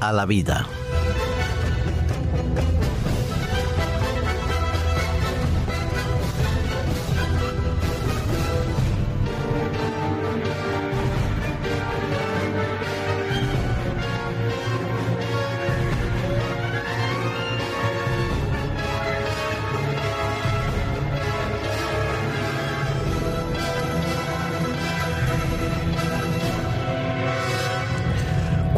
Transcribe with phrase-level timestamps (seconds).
[0.00, 0.81] a la vida.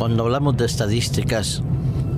[0.05, 1.63] Cuando hablamos de estadísticas,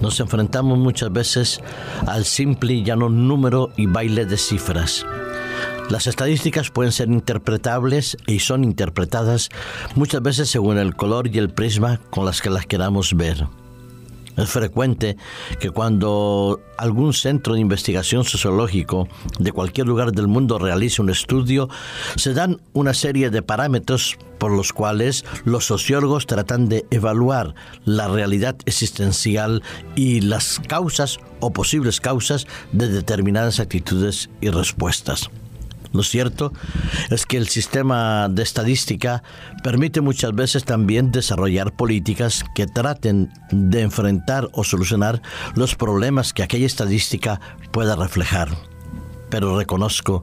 [0.01, 1.61] nos enfrentamos muchas veces
[2.09, 5.07] al simple y llano número y baile de cifras.
[5.89, 9.51] Las estadísticas pueden ser interpretables y son interpretadas
[9.95, 13.47] muchas veces según el color y el prisma con las que las queramos ver.
[14.37, 15.17] Es frecuente
[15.61, 21.69] que cuando algún centro de investigación sociológico de cualquier lugar del mundo realice un estudio,
[22.17, 28.09] se dan una serie de parámetros por los cuales los sociólogos tratan de evaluar la
[28.09, 29.63] realidad existencial
[29.95, 35.31] y las causas o posibles causas de determinadas actitudes y respuestas.
[35.93, 36.53] Lo cierto
[37.11, 39.23] es que el sistema de estadística
[39.63, 45.23] permite muchas veces también desarrollar políticas que traten de enfrentar o solucionar
[45.55, 48.49] los problemas que aquella estadística pueda reflejar.
[49.29, 50.23] Pero reconozco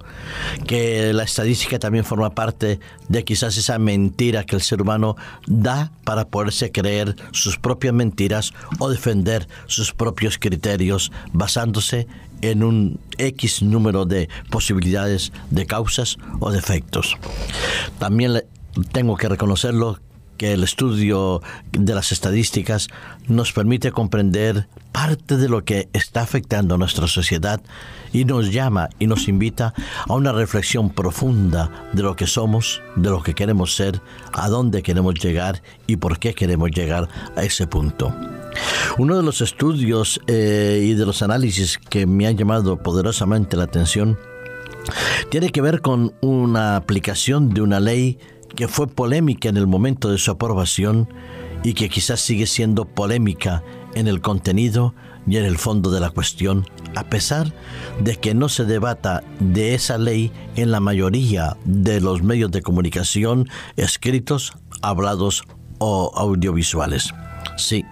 [0.66, 5.92] que la estadística también forma parte de quizás esa mentira que el ser humano da
[6.06, 12.08] para poderse creer sus propias mentiras o defender sus propios criterios basándose
[12.44, 17.18] en un X número de posibilidades de causas o de efectos.
[18.00, 18.44] También
[18.92, 20.00] tengo que reconocerlo
[20.38, 22.88] que el estudio de las estadísticas
[23.28, 27.62] nos permite comprender parte de lo que está afectando a nuestra sociedad
[28.12, 29.74] y nos llama y nos invita
[30.08, 34.02] a una reflexión profunda de lo que somos, de lo que queremos ser,
[34.34, 38.14] a dónde queremos llegar y por qué queremos llegar a ese punto.
[38.98, 43.64] Uno de los estudios eh, y de los análisis que me han llamado poderosamente la
[43.64, 44.18] atención
[45.30, 48.20] tiene que ver con una aplicación de una ley
[48.56, 51.10] que fue polémica en el momento de su aprobación
[51.64, 53.64] y que quizás sigue siendo polémica
[53.96, 54.94] en el contenido
[55.26, 56.66] y en el fondo de la cuestión,
[56.96, 57.54] a pesar
[58.02, 62.62] de que no se debata de esa ley en la mayoría de los medios de
[62.62, 63.48] comunicación
[63.78, 65.44] escritos, hablados
[65.80, 67.14] o audiovisuales.
[67.58, 67.86] Sí,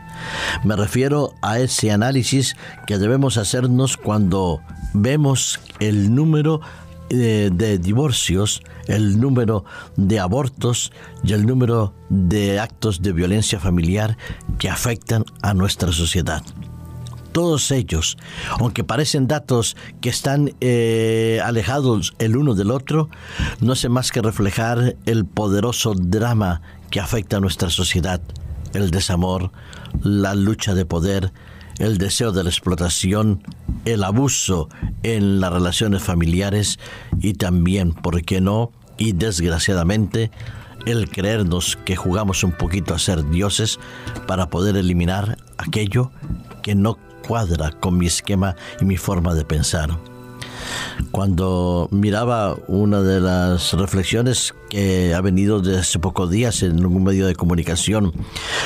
[0.64, 2.56] me refiero a ese análisis
[2.88, 4.62] que debemos hacernos cuando
[4.94, 6.62] vemos el número
[7.10, 9.66] de, de, divorcios, el número
[9.98, 10.92] de abortos
[11.24, 14.18] y el número de actos de violencia familiar
[14.58, 16.42] que afectan a nuestra sociedad.
[17.32, 18.18] Todos ellos,
[18.60, 23.10] aunque parecen datos que están eh, alejados el uno del otro,
[23.62, 28.22] no hacen más que reflejar el poderoso drama que afecta a nuestra sociedad,
[28.74, 29.52] el desamor,
[30.02, 31.32] la lucha de poder,
[31.80, 33.44] el deseo de la explotación,
[33.86, 34.70] el abuso
[35.04, 36.80] en las relaciones familiares
[37.20, 38.72] y también, ¿por qué no?
[38.98, 40.32] Y desgraciadamente,
[40.86, 43.80] el creernos que jugamos un poquito a ser dioses
[44.28, 46.12] para poder eliminar aquello
[46.62, 49.90] que no cuadra con mi esquema y mi forma de pensar.
[51.12, 57.04] Cuando miraba una de las reflexiones que ha venido desde hace pocos días en un
[57.04, 58.14] medio de comunicación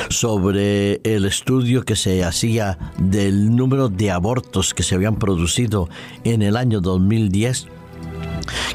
[0.08, 5.88] sobre el estudio que se hacía del número de abortos que se habían producido
[6.24, 7.66] en el año 2010,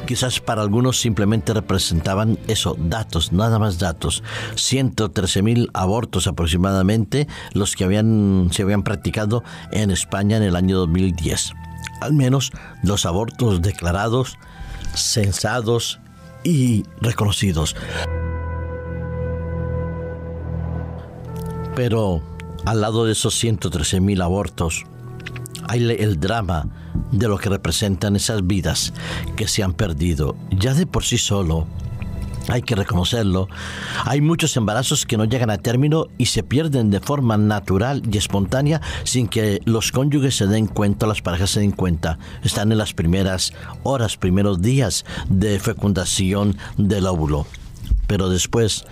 [0.06, 4.22] Quizás para algunos simplemente representaban eso, datos, nada más datos.
[4.56, 10.76] 113 mil abortos aproximadamente los que habían, se habían practicado en España en el año
[10.78, 11.54] 2010.
[12.02, 12.52] Al menos
[12.82, 14.38] los abortos declarados,
[14.94, 16.00] censados
[16.44, 17.76] y reconocidos.
[21.74, 22.22] Pero
[22.66, 24.84] al lado de esos 113 mil abortos,
[25.68, 26.68] hay el drama
[27.12, 28.92] de lo que representan esas vidas
[29.36, 30.36] que se han perdido.
[30.50, 31.66] Ya de por sí solo,
[32.48, 33.48] hay que reconocerlo,
[34.04, 38.18] hay muchos embarazos que no llegan a término y se pierden de forma natural y
[38.18, 42.18] espontánea sin que los cónyuges se den cuenta, las parejas se den cuenta.
[42.42, 43.52] Están en las primeras
[43.82, 47.46] horas, primeros días de fecundación del óvulo
[48.06, 48.84] pero después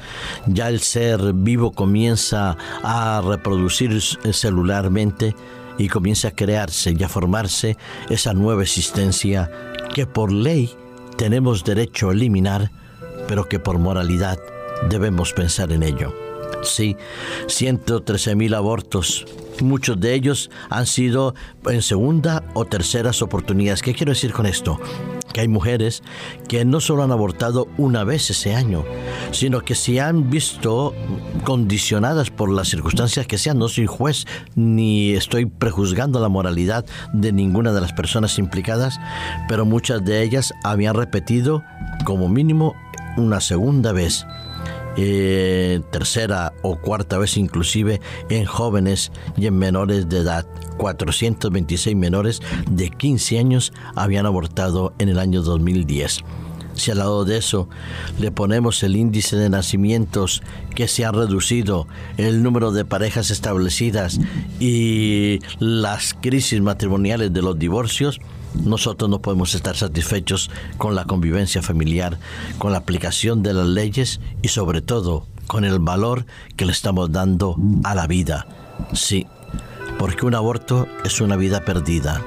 [0.47, 5.35] ya el ser vivo comienza a reproducir celularmente
[5.77, 7.77] y comienza a crearse y a formarse
[8.09, 9.51] esa nueva existencia
[9.95, 10.71] que por ley
[11.17, 12.71] tenemos derecho a eliminar,
[13.31, 14.41] pero que por moralidad
[14.89, 16.13] debemos pensar en ello.
[16.63, 16.97] Sí,
[17.47, 19.25] 113 mil abortos.
[19.63, 21.37] Muchos de ellos han sido
[21.69, 23.83] en segunda o terceras oportunidades.
[23.83, 24.81] ¿Qué quiero decir con esto?
[25.33, 26.03] que hay mujeres
[26.49, 28.85] que no solo han abortado una vez ese año,
[29.31, 30.95] sino que se han visto
[31.45, 33.59] condicionadas por las circunstancias que sean.
[33.59, 38.99] No soy juez ni estoy prejuzgando la moralidad de ninguna de las personas implicadas,
[39.49, 41.63] pero muchas de ellas habían repetido
[42.05, 42.75] como mínimo
[43.17, 44.27] una segunda vez.
[44.97, 50.47] Eh, tercera o cuarta vez inclusive en jóvenes y en menores de edad.
[50.79, 52.41] 426 menores
[52.71, 56.25] de 15 años habían abortado en el año 2010.
[56.75, 57.69] Si al lado de eso
[58.19, 60.43] le ponemos el índice de nacimientos
[60.75, 61.87] que se ha reducido,
[62.17, 64.19] el número de parejas establecidas
[64.59, 68.19] y las crisis matrimoniales de los divorcios,
[68.55, 72.19] nosotros no podemos estar satisfechos con la convivencia familiar,
[72.59, 76.27] con la aplicación de las leyes y sobre todo con el valor
[76.57, 78.47] que le estamos dando a la vida.
[78.93, 79.27] Sí,
[79.99, 82.23] porque un aborto es una vida perdida.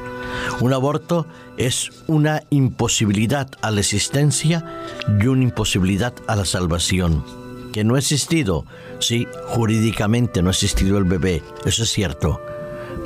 [0.60, 1.28] Un aborto
[1.58, 4.66] es una imposibilidad a la existencia
[5.20, 7.24] y una imposibilidad a la salvación.
[7.72, 8.66] Que no ha existido,
[9.00, 12.40] sí, jurídicamente no ha existido el bebé, eso es cierto,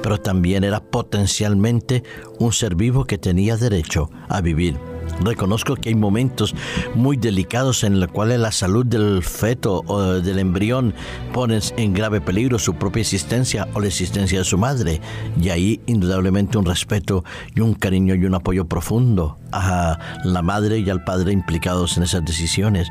[0.02, 2.04] pero también era potencialmente
[2.40, 4.78] un ser vivo que tenía derecho a vivir.
[5.22, 6.54] Reconozco que hay momentos
[6.94, 10.94] muy delicados en los cuales la salud del feto o del embrión
[11.34, 15.02] pone en grave peligro su propia existencia o la existencia de su madre.
[15.42, 17.24] Y ahí indudablemente un respeto
[17.56, 22.04] y un cariño y un apoyo profundo a la madre y al padre implicados en
[22.04, 22.88] esas decisiones.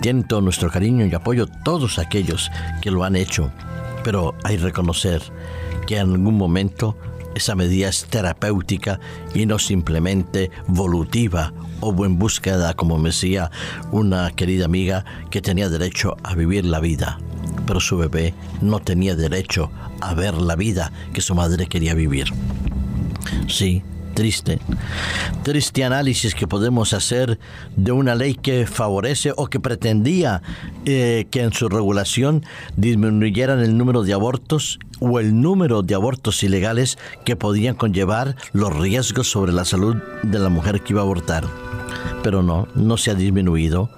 [0.00, 2.50] Tienen todo nuestro cariño y apoyo todos aquellos
[2.80, 3.50] que lo han hecho.
[4.02, 5.20] Pero hay reconocer
[5.86, 6.96] que en algún momento
[7.34, 9.00] esa medida es terapéutica
[9.34, 13.50] y no simplemente volutiva o en búsqueda, como me decía
[13.90, 17.18] una querida amiga, que tenía derecho a vivir la vida,
[17.66, 22.32] pero su bebé no tenía derecho a ver la vida que su madre quería vivir.
[23.48, 23.82] Sí,
[24.20, 24.58] triste.
[25.44, 27.38] Triste análisis que podemos hacer
[27.74, 30.42] de una ley que favorece o que pretendía
[30.84, 32.44] eh, que en su regulación
[32.76, 38.76] disminuyeran el número de abortos o el número de abortos ilegales que podían conllevar los
[38.76, 41.69] riesgos sobre la salud de la mujer que iba a abortar.
[42.22, 43.90] Pero no, no se ha disminuido.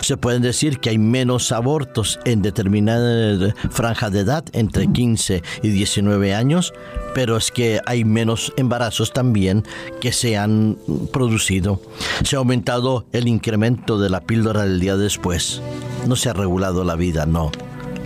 [0.00, 5.68] Se puede decir que hay menos abortos en determinada franja de edad, entre 15 y
[5.68, 6.72] 19 años,
[7.14, 9.64] pero es que hay menos embarazos también
[10.00, 10.78] que se han
[11.12, 11.80] producido.
[12.22, 15.60] Se ha aumentado el incremento de la píldora del día después.
[16.06, 17.50] No se ha regulado la vida, no.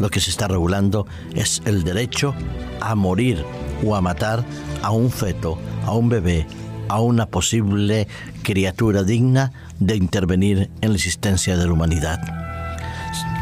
[0.00, 2.34] Lo que se está regulando es el derecho
[2.80, 3.44] a morir
[3.84, 4.44] o a matar
[4.82, 6.46] a un feto, a un bebé,
[6.88, 8.08] a una posible
[8.42, 12.20] criatura digna de intervenir en la existencia de la humanidad.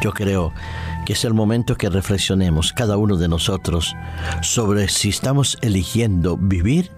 [0.03, 0.53] Yo creo
[1.05, 3.95] que es el momento que reflexionemos cada uno de nosotros
[4.43, 6.91] sobre si estamos eligiendo vivir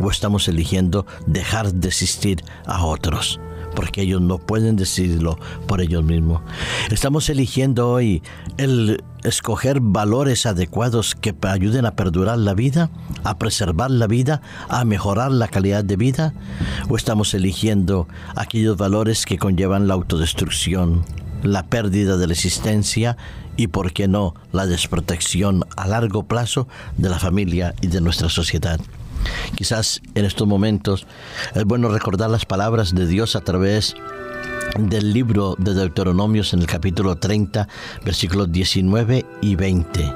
[0.00, 3.40] o estamos eligiendo dejar de existir a otros
[3.74, 6.42] porque ellos no pueden decidirlo por ellos mismos.
[6.90, 8.22] Estamos eligiendo hoy
[8.56, 12.90] el escoger valores adecuados que ayuden a perdurar la vida,
[13.24, 16.34] a preservar la vida, a mejorar la calidad de vida,
[16.88, 21.04] o estamos eligiendo aquellos valores que conllevan la autodestrucción,
[21.42, 23.16] la pérdida de la existencia
[23.56, 28.28] y, por qué no, la desprotección a largo plazo de la familia y de nuestra
[28.28, 28.80] sociedad.
[29.54, 31.06] Quizás en estos momentos
[31.54, 33.94] es bueno recordar las palabras de Dios a través
[34.78, 37.68] del libro de Deuteronomios en el capítulo 30,
[38.04, 40.14] versículos 19 y 20,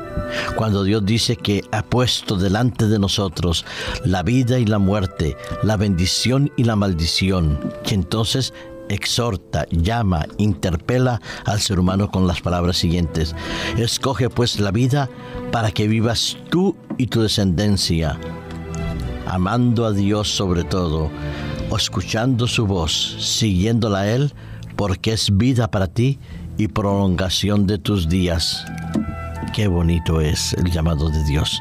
[0.57, 3.65] cuando Dios dice que ha puesto delante de nosotros
[4.05, 8.55] la vida y la muerte, la bendición y la maldición, que entonces
[8.89, 13.35] exhorta, llama, interpela al ser humano con las palabras siguientes.
[13.77, 15.11] Escoge pues la vida
[15.53, 18.19] para que vivas tú y tu descendencia
[19.27, 21.11] amando a Dios sobre todo,
[21.77, 24.33] escuchando su voz, siguiéndola a Él,
[24.77, 26.19] porque es vida para ti
[26.59, 28.65] y prolongación de tus días.
[29.55, 31.61] Qué bonito es el llamado de Dios.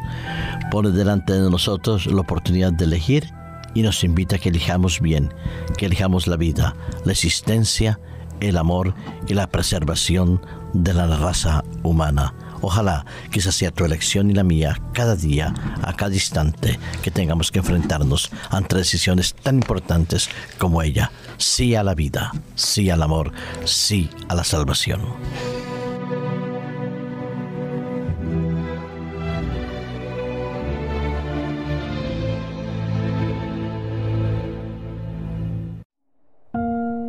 [0.72, 3.30] Pone delante de nosotros la oportunidad de elegir
[3.74, 5.34] y nos invita a que elijamos bien,
[5.78, 8.00] que elijamos la vida, la existencia,
[8.40, 8.94] el amor
[9.28, 10.42] y la preservación
[10.74, 12.34] de la raza humana.
[12.68, 15.54] Ojalá que esa sea tu elección y la mía cada día,
[15.84, 21.12] a cada instante que tengamos que enfrentarnos ante decisiones tan importantes como ella.
[21.38, 23.32] Sí a la vida, sí al amor,
[23.66, 25.02] sí a la salvación.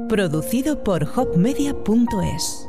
[0.06, 2.68] Producido por hopmedia.es